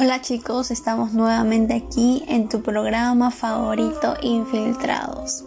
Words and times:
Hola 0.00 0.20
chicos, 0.22 0.70
estamos 0.70 1.12
nuevamente 1.12 1.74
aquí 1.74 2.24
en 2.28 2.48
tu 2.48 2.62
programa 2.62 3.30
favorito 3.30 4.14
Infiltrados. 4.22 5.44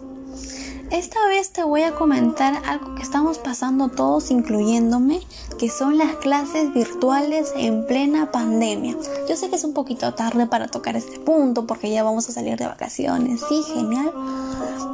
Esta 0.92 1.26
vez 1.26 1.48
te 1.48 1.64
voy 1.64 1.84
a 1.84 1.94
comentar 1.94 2.62
algo 2.66 2.94
que 2.94 3.02
estamos 3.02 3.38
pasando 3.38 3.88
todos, 3.88 4.30
incluyéndome, 4.30 5.22
que 5.58 5.70
son 5.70 5.96
las 5.96 6.16
clases 6.16 6.74
virtuales 6.74 7.50
en 7.56 7.86
plena 7.86 8.30
pandemia. 8.30 8.98
Yo 9.26 9.34
sé 9.34 9.48
que 9.48 9.56
es 9.56 9.64
un 9.64 9.72
poquito 9.72 10.12
tarde 10.12 10.46
para 10.46 10.68
tocar 10.68 10.94
este 10.94 11.18
punto 11.18 11.66
porque 11.66 11.90
ya 11.90 12.02
vamos 12.02 12.28
a 12.28 12.32
salir 12.32 12.58
de 12.58 12.66
vacaciones, 12.66 13.40
sí, 13.48 13.62
genial. 13.72 14.12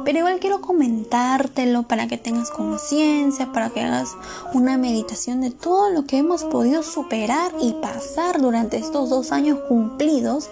Pero 0.05 0.19
igual 0.19 0.39
quiero 0.39 0.61
comentártelo 0.61 1.83
para 1.83 2.07
que 2.07 2.17
tengas 2.17 2.49
conciencia, 2.49 3.51
para 3.51 3.69
que 3.69 3.81
hagas 3.81 4.15
una 4.53 4.77
meditación 4.77 5.41
de 5.41 5.51
todo 5.51 5.89
lo 5.89 6.05
que 6.05 6.19
hemos 6.19 6.45
podido 6.45 6.81
superar 6.81 7.51
y 7.61 7.73
pasar 7.73 8.39
durante 8.39 8.77
estos 8.77 9.09
dos 9.09 9.33
años 9.33 9.59
cumplidos 9.67 10.49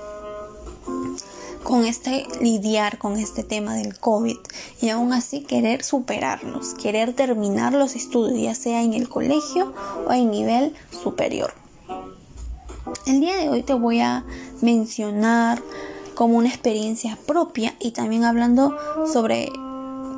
con 1.67 1.83
este 1.83 2.25
lidiar 2.39 2.97
con 2.97 3.17
este 3.17 3.43
tema 3.43 3.75
del 3.75 3.99
COVID 3.99 4.37
y 4.81 4.87
aún 4.87 5.11
así 5.11 5.41
querer 5.41 5.83
superarnos, 5.83 6.73
querer 6.75 7.11
terminar 7.11 7.73
los 7.73 7.97
estudios, 7.97 8.41
ya 8.41 8.55
sea 8.55 8.83
en 8.83 8.93
el 8.93 9.09
colegio 9.09 9.73
o 10.07 10.13
en 10.13 10.31
nivel 10.31 10.73
superior. 10.91 11.53
El 13.05 13.19
día 13.19 13.35
de 13.35 13.49
hoy 13.49 13.63
te 13.63 13.73
voy 13.73 13.99
a 13.99 14.23
mencionar 14.61 15.61
como 16.15 16.37
una 16.37 16.47
experiencia 16.47 17.17
propia 17.27 17.75
y 17.81 17.91
también 17.91 18.23
hablando 18.23 18.73
sobre 19.11 19.51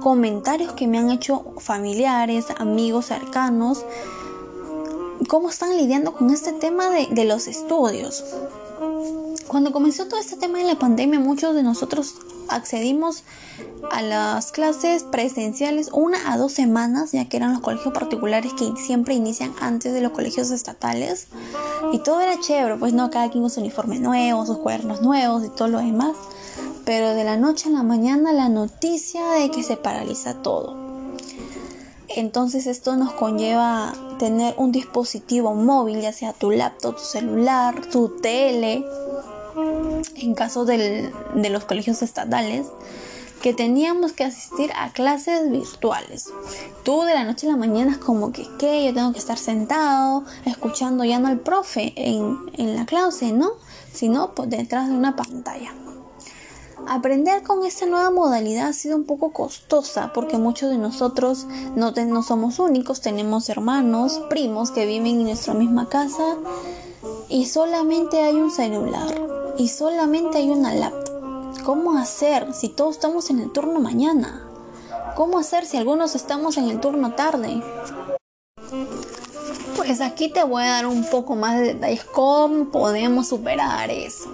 comentarios 0.02 0.74
que 0.74 0.86
me 0.86 1.00
han 1.00 1.10
hecho 1.10 1.56
familiares, 1.58 2.46
amigos 2.60 3.08
cercanos, 3.08 3.88
cómo 5.28 5.50
están 5.50 5.76
lidiando 5.76 6.14
con 6.14 6.30
este 6.30 6.54
tema 6.54 6.92
de, 6.92 7.08
de 7.10 7.26
los 7.26 7.48
estudios. 7.48 8.24
Cuando 9.48 9.72
comenzó 9.72 10.08
todo 10.08 10.20
este 10.20 10.38
tema 10.38 10.60
de 10.60 10.64
la 10.64 10.80
pandemia, 10.80 11.20
muchos 11.20 11.56
de 11.56 11.64
nosotros 11.64 12.16
accedimos 12.48 13.24
a 13.92 14.02
las 14.02 14.52
clases 14.52 15.04
presenciales 15.04 15.90
una 15.92 16.32
a 16.32 16.38
dos 16.38 16.54
semanas, 16.54 17.12
ya 17.12 17.28
que 17.28 17.38
eran 17.38 17.54
los 17.54 17.62
colegios 17.62 17.94
particulares 17.94 18.54
que 18.54 18.72
siempre 18.78 19.16
inician 19.16 19.54
antes 19.60 19.94
de 19.94 20.02
los 20.02 20.12
colegios 20.12 20.52
estatales. 20.52 21.28
Y 21.92 22.00
todo 22.00 22.22
era 22.22 22.40
chévere, 22.40 22.78
pues 22.78 22.94
no, 22.94 23.10
cada 23.10 23.30
quien 23.30 23.44
usa 23.44 23.62
uniforme 23.62 24.00
nuevo, 24.00 24.46
sus 24.46 24.58
cuadernos 24.58 25.02
nuevos 25.02 25.46
y 25.46 25.50
todo 25.50 25.68
lo 25.68 25.80
demás. 25.80 26.16
Pero 26.86 27.10
de 27.10 27.24
la 27.24 27.38
noche 27.38 27.70
a 27.70 27.72
la 27.72 27.84
mañana 27.84 28.32
la 28.34 28.50
noticia 28.50 29.32
de 29.32 29.52
que 29.52 29.64
se 29.64 29.78
paraliza 29.78 30.42
todo. 30.42 30.89
Entonces 32.16 32.68
esto 32.68 32.96
nos 32.96 33.14
conlleva 33.14 33.94
tener 34.18 34.56
un 34.58 34.72
dispositivo 34.72 35.54
móvil, 35.54 36.02
ya 36.02 36.12
sea 36.12 36.34
tu 36.34 36.52
laptop, 36.52 36.96
tu 36.96 37.04
celular, 37.04 37.86
tu 37.92 38.10
tele, 38.22 38.84
en 40.16 40.34
caso 40.34 40.66
de 40.66 41.12
los 41.50 41.66
colegios 41.66 42.02
estatales, 42.02 42.68
que 43.42 43.54
teníamos 43.54 44.12
que 44.12 44.26
asistir 44.26 44.72
a 44.76 44.92
clases 44.92 45.50
virtuales. 45.50 46.32
Tú 46.84 47.02
de 47.04 47.14
la 47.14 47.24
noche 47.24 47.48
a 47.48 47.52
la 47.52 47.58
mañana 47.58 47.92
es 47.92 47.98
como 47.98 48.32
que, 48.32 48.48
¿qué? 48.58 48.86
Yo 48.86 48.94
tengo 48.94 49.14
que 49.14 49.20
estar 49.20 49.38
sentado, 49.38 50.26
escuchando 50.46 51.04
ya 51.04 51.20
no 51.20 51.28
al 51.28 51.40
profe 51.40 51.94
en, 51.96 52.76
la 52.76 52.86
clase, 52.86 53.32
¿no? 53.32 53.52
Sino 53.94 54.34
pues, 54.34 54.50
detrás 54.50 54.90
de 54.90 54.96
una 54.96 55.16
pantalla. 55.16 55.74
Aprender 56.92 57.44
con 57.44 57.64
esta 57.68 57.86
nueva 57.86 58.10
modalidad 58.10 58.70
ha 58.70 58.74
sido 58.74 58.96
un 58.96 59.04
poco 59.04 59.32
costosa 59.32 60.12
porque 60.12 60.40
muchos 60.40 60.72
de 60.72 60.80
nosotros 60.80 61.46
no, 61.76 62.24
somos 62.24 62.58
únicos, 62.58 63.00
tenemos 63.00 63.48
hermanos, 63.48 64.20
primos 64.28 64.72
que 64.72 64.88
viven 64.88 65.20
en 65.20 65.26
nuestra 65.26 65.54
misma 65.54 65.88
casa 65.88 66.38
y 67.28 67.46
solamente 67.46 68.24
hay 68.24 68.38
un 68.38 68.50
celular 68.50 69.54
y 69.56 69.68
solamente 69.68 70.40
hay 70.40 70.50
una 70.50 70.74
laptop. 70.74 71.62
¿Cómo 71.64 71.96
hacer 71.96 72.56
si 72.56 72.70
todos 72.70 72.96
estamos 72.96 73.30
en 73.30 73.38
el 73.38 73.52
turno 73.52 73.80
mañana? 73.80 74.50
¿Cómo 75.16 75.38
hacer 75.38 75.68
si 75.68 75.78
algunos 75.78 76.16
estamos 76.16 76.58
en 76.58 76.70
el 76.70 76.80
turno 76.80 77.14
tarde? 77.14 77.62
Pues 79.76 80.02
aquí 80.02 80.34
te 80.34 80.44
voy 80.44 80.64
a 80.64 80.72
dar 80.72 80.88
un 80.88 81.08
poco 81.12 81.36
más 81.36 81.60
de 81.60 81.76
detalles 81.76 82.04
cómo 82.04 82.72
podemos 82.72 83.28
superar 83.28 83.92
eso. 83.92 84.28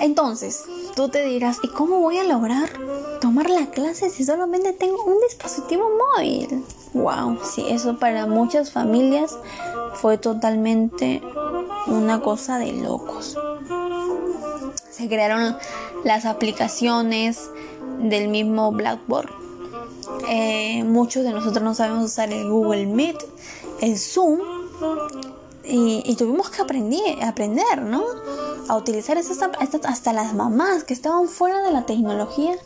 Entonces, 0.00 0.64
tú 0.94 1.08
te 1.08 1.24
dirás, 1.24 1.58
¿y 1.62 1.68
cómo 1.68 2.00
voy 2.00 2.18
a 2.18 2.24
lograr 2.24 2.68
tomar 3.20 3.50
la 3.50 3.66
clase 3.66 4.10
si 4.10 4.24
solamente 4.24 4.72
tengo 4.72 5.02
un 5.04 5.20
dispositivo 5.26 5.90
móvil? 6.16 6.64
Wow, 6.92 7.38
sí, 7.42 7.64
eso 7.68 7.98
para 7.98 8.26
muchas 8.26 8.70
familias 8.72 9.36
fue 9.94 10.18
totalmente 10.18 11.22
una 11.86 12.20
cosa 12.20 12.58
de 12.58 12.72
locos. 12.72 13.36
Se 14.90 15.08
crearon 15.08 15.56
las 16.04 16.24
aplicaciones 16.24 17.50
del 17.98 18.28
mismo 18.28 18.70
Blackboard. 18.72 19.30
Eh, 20.28 20.84
muchos 20.84 21.24
de 21.24 21.32
nosotros 21.32 21.62
no 21.62 21.74
sabemos 21.74 22.04
usar 22.04 22.32
el 22.32 22.48
Google 22.48 22.86
Meet, 22.86 23.18
el 23.80 23.98
Zoom, 23.98 24.38
y, 25.66 26.14
tuvimos 26.16 26.50
que 26.50 26.62
aprender, 26.62 27.22
aprender, 27.22 27.82
¿no? 27.82 28.04
A 28.68 28.76
utilizar 28.76 29.18
esas, 29.18 29.38
hasta 29.84 30.12
las 30.12 30.34
mamás 30.34 30.84
que 30.84 30.94
estaban 30.94 31.28
fuera 31.28 31.60
de 31.62 31.72
la 31.72 31.86
tecnología, 31.86 32.56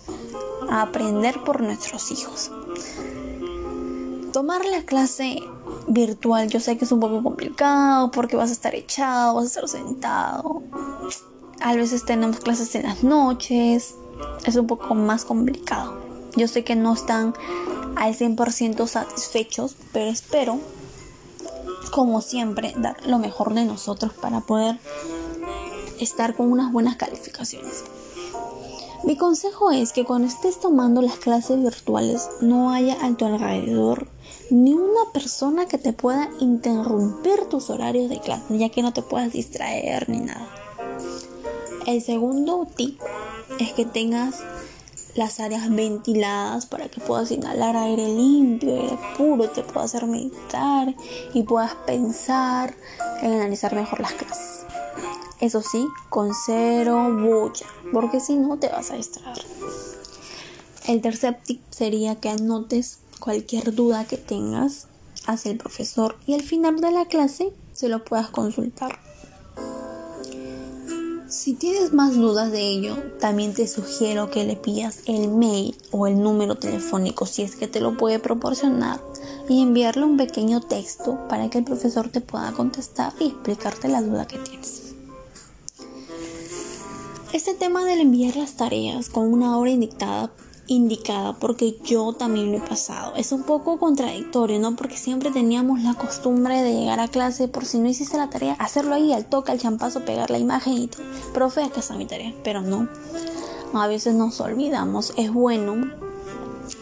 a 0.68 0.82
aprender 0.82 1.42
por 1.44 1.60
nuestros 1.60 2.10
hijos. 2.10 2.50
Tomar 4.32 4.64
la 4.64 4.82
clase 4.82 5.42
virtual 5.88 6.48
yo 6.48 6.60
sé 6.60 6.76
que 6.76 6.84
es 6.84 6.92
un 6.92 7.00
poco 7.00 7.22
complicado 7.22 8.10
porque 8.10 8.36
vas 8.36 8.50
a 8.50 8.52
estar 8.52 8.74
echado, 8.74 9.34
vas 9.34 9.44
a 9.44 9.46
estar 9.46 9.68
sentado. 9.68 10.62
A 11.60 11.74
veces 11.74 12.04
tenemos 12.04 12.38
clases 12.40 12.74
en 12.74 12.84
las 12.84 13.02
noches. 13.02 13.94
Es 14.44 14.56
un 14.56 14.66
poco 14.66 14.94
más 14.94 15.24
complicado. 15.24 15.98
Yo 16.36 16.46
sé 16.46 16.62
que 16.62 16.76
no 16.76 16.92
están 16.92 17.34
al 17.96 18.14
100% 18.14 18.86
satisfechos, 18.86 19.76
pero 19.92 20.10
espero, 20.10 20.58
como 21.90 22.20
siempre, 22.20 22.74
dar 22.76 23.04
lo 23.06 23.18
mejor 23.18 23.54
de 23.54 23.64
nosotros 23.64 24.12
para 24.12 24.40
poder 24.40 24.78
estar 26.00 26.34
con 26.36 26.50
unas 26.50 26.72
buenas 26.72 26.96
calificaciones. 26.96 27.84
Mi 29.04 29.16
consejo 29.16 29.70
es 29.70 29.92
que 29.92 30.04
cuando 30.04 30.26
estés 30.26 30.58
tomando 30.60 31.00
las 31.02 31.16
clases 31.16 31.62
virtuales 31.62 32.28
no 32.40 32.72
haya 32.72 32.96
a 33.04 33.14
tu 33.14 33.24
alrededor 33.24 34.08
ni 34.50 34.74
una 34.74 35.12
persona 35.12 35.66
que 35.66 35.78
te 35.78 35.92
pueda 35.92 36.28
interrumpir 36.40 37.46
tus 37.46 37.70
horarios 37.70 38.10
de 38.10 38.20
clase, 38.20 38.58
ya 38.58 38.68
que 38.70 38.82
no 38.82 38.92
te 38.92 39.02
puedas 39.02 39.32
distraer 39.32 40.08
ni 40.08 40.20
nada. 40.20 40.48
El 41.86 42.02
segundo 42.02 42.66
tip 42.76 43.00
es 43.60 43.72
que 43.72 43.84
tengas 43.84 44.42
las 45.14 45.40
áreas 45.40 45.70
ventiladas 45.70 46.66
para 46.66 46.88
que 46.88 47.00
puedas 47.00 47.30
inhalar 47.30 47.76
aire 47.76 48.08
limpio, 48.08 48.74
aire 48.74 48.98
puro, 49.16 49.48
te 49.48 49.62
puedas 49.62 49.94
hacer 49.94 50.08
meditar 50.08 50.94
y 51.34 51.42
puedas 51.44 51.74
pensar 51.86 52.74
en 53.22 53.32
analizar 53.32 53.74
mejor 53.74 54.00
las 54.00 54.12
clases. 54.12 54.57
Eso 55.40 55.62
sí, 55.62 55.86
con 56.08 56.32
cero 56.34 57.08
bulla, 57.12 57.66
porque 57.92 58.20
si 58.20 58.36
no 58.36 58.58
te 58.58 58.68
vas 58.68 58.90
a 58.90 58.96
distraer. 58.96 59.38
El 60.86 61.00
tercer 61.00 61.38
tip 61.44 61.60
sería 61.70 62.16
que 62.16 62.28
anotes 62.28 62.98
cualquier 63.20 63.74
duda 63.74 64.04
que 64.06 64.16
tengas 64.16 64.86
hacia 65.26 65.52
el 65.52 65.58
profesor 65.58 66.16
y 66.26 66.34
al 66.34 66.42
final 66.42 66.80
de 66.80 66.90
la 66.90 67.04
clase 67.04 67.52
se 67.72 67.88
lo 67.88 68.04
puedas 68.04 68.30
consultar. 68.30 68.98
Si 71.28 71.52
tienes 71.52 71.92
más 71.92 72.16
dudas 72.16 72.50
de 72.50 72.62
ello, 72.62 72.96
también 73.20 73.52
te 73.52 73.68
sugiero 73.68 74.30
que 74.30 74.44
le 74.44 74.56
pidas 74.56 75.00
el 75.04 75.28
mail 75.28 75.76
o 75.92 76.06
el 76.06 76.22
número 76.22 76.54
telefónico 76.54 77.26
si 77.26 77.42
es 77.42 77.54
que 77.54 77.68
te 77.68 77.80
lo 77.80 77.98
puede 77.98 78.18
proporcionar 78.18 78.98
y 79.46 79.60
enviarle 79.60 80.04
un 80.04 80.16
pequeño 80.16 80.62
texto 80.62 81.18
para 81.28 81.50
que 81.50 81.58
el 81.58 81.64
profesor 81.64 82.08
te 82.08 82.22
pueda 82.22 82.52
contestar 82.52 83.12
y 83.20 83.26
explicarte 83.26 83.88
la 83.88 84.00
duda 84.00 84.26
que 84.26 84.38
tienes. 84.38 84.87
Este 87.30 87.52
tema 87.52 87.84
del 87.84 88.00
enviar 88.00 88.36
las 88.36 88.54
tareas 88.54 89.10
con 89.10 89.30
una 89.30 89.58
hora 89.58 89.70
indicada, 89.70 90.32
indicada, 90.66 91.34
porque 91.34 91.76
yo 91.84 92.14
también 92.14 92.50
lo 92.50 92.56
he 92.56 92.60
pasado, 92.66 93.14
es 93.16 93.32
un 93.32 93.42
poco 93.42 93.78
contradictorio, 93.78 94.58
¿no? 94.58 94.74
Porque 94.76 94.96
siempre 94.96 95.30
teníamos 95.30 95.82
la 95.82 95.92
costumbre 95.92 96.62
de 96.62 96.72
llegar 96.72 97.00
a 97.00 97.08
clase, 97.08 97.46
por 97.46 97.66
si 97.66 97.80
no 97.80 97.88
hiciste 97.88 98.16
la 98.16 98.30
tarea, 98.30 98.54
hacerlo 98.54 98.94
ahí 98.94 99.12
al 99.12 99.26
toque, 99.26 99.52
al 99.52 99.60
champazo, 99.60 100.06
pegar 100.06 100.30
la 100.30 100.38
imagen 100.38 100.72
y 100.72 100.86
todo. 100.86 101.02
Profe, 101.34 101.62
acá 101.62 101.80
está 101.80 101.96
mi 101.96 102.06
tarea, 102.06 102.32
pero 102.44 102.62
no. 102.62 102.88
A 103.74 103.86
veces 103.88 104.14
nos 104.14 104.40
olvidamos. 104.40 105.12
Es 105.18 105.30
bueno 105.30 105.90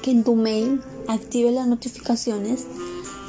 que 0.02 0.12
en 0.12 0.22
tu 0.22 0.36
mail 0.36 0.80
active 1.08 1.50
las 1.50 1.66
notificaciones 1.66 2.66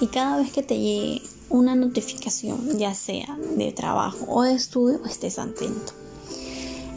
y 0.02 0.08
cada 0.08 0.38
vez 0.38 0.52
que 0.52 0.62
te 0.62 0.78
llegue 0.78 1.24
una 1.50 1.74
notificación, 1.74 2.78
ya 2.78 2.94
sea 2.94 3.36
de 3.56 3.72
trabajo 3.72 4.24
o 4.28 4.44
de 4.44 4.54
estudio, 4.54 5.04
estés 5.06 5.40
atento. 5.40 5.94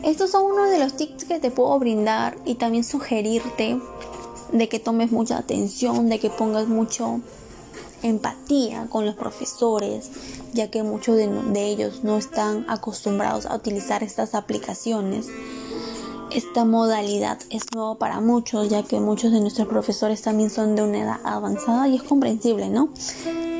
Estos 0.02 0.30
son 0.30 0.52
uno 0.52 0.64
de 0.64 0.78
los 0.78 0.96
tips 0.96 1.24
que 1.24 1.40
te 1.40 1.50
puedo 1.50 1.78
brindar 1.78 2.38
y 2.46 2.54
también 2.54 2.84
sugerirte 2.84 3.78
de 4.52 4.68
que 4.68 4.78
tomes 4.78 5.12
mucha 5.12 5.36
atención, 5.36 6.08
de 6.08 6.18
que 6.18 6.30
pongas 6.30 6.68
mucho 6.68 7.20
empatía 8.02 8.86
con 8.88 9.04
los 9.04 9.14
profesores, 9.14 10.10
ya 10.54 10.70
que 10.70 10.82
muchos 10.82 11.16
de, 11.16 11.68
ellos 11.70 12.02
no 12.02 12.16
están 12.16 12.64
acostumbrados 12.68 13.44
a 13.44 13.54
utilizar 13.54 14.02
estas 14.02 14.34
aplicaciones. 14.34 15.28
Esta 16.30 16.64
modalidad 16.64 17.38
es 17.50 17.64
nuevo 17.74 17.96
para 17.96 18.20
muchos, 18.20 18.70
ya 18.70 18.82
que 18.84 19.00
muchos 19.00 19.32
de 19.32 19.40
nuestros 19.40 19.68
profesores 19.68 20.22
también 20.22 20.48
son 20.48 20.76
de 20.76 20.82
una 20.82 21.00
edad 21.00 21.20
avanzada 21.24 21.88
y 21.88 21.96
es 21.96 22.02
comprensible, 22.02 22.70
¿no? 22.70 22.88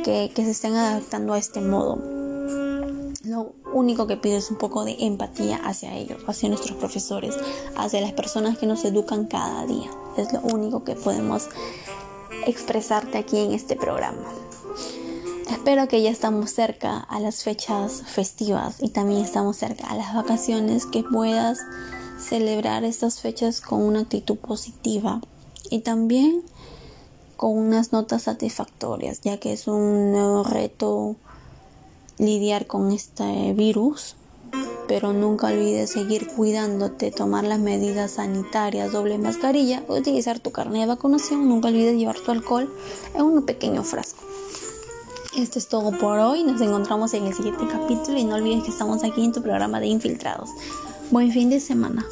Que, 0.04 0.32
que 0.34 0.44
se 0.44 0.52
estén 0.52 0.74
adaptando 0.74 1.34
a 1.34 1.38
este 1.38 1.60
modo. 1.60 2.19
Único 3.80 4.06
que 4.06 4.18
pido 4.18 4.36
es 4.36 4.50
un 4.50 4.58
poco 4.58 4.84
de 4.84 4.94
empatía 5.00 5.56
hacia 5.64 5.96
ellos, 5.96 6.22
hacia 6.26 6.50
nuestros 6.50 6.76
profesores, 6.76 7.34
hacia 7.78 8.02
las 8.02 8.12
personas 8.12 8.58
que 8.58 8.66
nos 8.66 8.84
educan 8.84 9.24
cada 9.24 9.64
día. 9.64 9.90
Es 10.18 10.34
lo 10.34 10.40
único 10.40 10.84
que 10.84 10.96
podemos 10.96 11.48
expresarte 12.46 13.16
aquí 13.16 13.38
en 13.38 13.52
este 13.52 13.76
programa. 13.76 14.28
Espero 15.50 15.88
que 15.88 16.02
ya 16.02 16.10
estamos 16.10 16.50
cerca 16.50 16.98
a 16.98 17.20
las 17.20 17.42
fechas 17.42 18.02
festivas 18.04 18.82
y 18.82 18.90
también 18.90 19.22
estamos 19.22 19.56
cerca 19.56 19.86
a 19.86 19.96
las 19.96 20.14
vacaciones, 20.14 20.84
que 20.84 21.02
puedas 21.02 21.60
celebrar 22.18 22.84
estas 22.84 23.20
fechas 23.20 23.62
con 23.62 23.80
una 23.80 24.00
actitud 24.00 24.36
positiva 24.36 25.22
y 25.70 25.78
también 25.78 26.42
con 27.38 27.56
unas 27.56 27.92
notas 27.92 28.24
satisfactorias, 28.24 29.22
ya 29.22 29.38
que 29.38 29.54
es 29.54 29.66
un 29.66 30.12
nuevo 30.12 30.44
reto 30.44 31.16
lidiar 32.20 32.66
con 32.66 32.92
este 32.92 33.52
virus 33.54 34.14
pero 34.90 35.12
nunca 35.12 35.46
olvides 35.46 35.90
seguir 35.90 36.26
cuidándote, 36.26 37.12
tomar 37.12 37.44
las 37.44 37.60
medidas 37.60 38.10
sanitarias, 38.10 38.90
doble 38.90 39.18
mascarilla, 39.18 39.84
utilizar 39.86 40.40
tu 40.40 40.50
carne 40.50 40.80
de 40.80 40.86
vacunación, 40.86 41.48
nunca 41.48 41.68
olvides 41.68 41.96
llevar 41.96 42.18
tu 42.18 42.32
alcohol 42.32 42.68
en 43.14 43.22
un 43.22 43.46
pequeño 43.46 43.84
frasco. 43.84 44.24
Esto 45.38 45.60
es 45.60 45.68
todo 45.68 45.96
por 45.96 46.18
hoy, 46.18 46.42
nos 46.42 46.60
encontramos 46.60 47.14
en 47.14 47.28
el 47.28 47.34
siguiente 47.34 47.68
capítulo 47.70 48.18
y 48.18 48.24
no 48.24 48.34
olvides 48.34 48.64
que 48.64 48.70
estamos 48.70 49.04
aquí 49.04 49.24
en 49.24 49.30
tu 49.30 49.42
programa 49.42 49.78
de 49.78 49.86
Infiltrados. 49.86 50.50
Buen 51.12 51.30
fin 51.30 51.50
de 51.50 51.60
semana. 51.60 52.04